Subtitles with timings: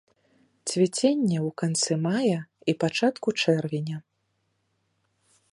[0.69, 2.39] Цвіценне ў канцы мая
[2.73, 3.97] і пачатку чэрвеня.